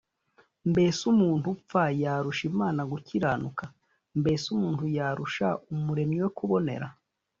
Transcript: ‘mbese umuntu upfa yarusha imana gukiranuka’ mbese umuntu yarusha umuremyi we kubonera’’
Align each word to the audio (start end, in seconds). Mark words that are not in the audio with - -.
‘mbese 0.69 1.01
umuntu 1.13 1.45
upfa 1.55 1.83
yarusha 2.01 2.43
imana 2.51 2.81
gukiranuka’ 2.91 3.65
mbese 4.19 4.45
umuntu 4.55 4.83
yarusha 4.97 5.47
umuremyi 5.73 6.17
we 6.23 6.29
kubonera’’ 6.37 6.87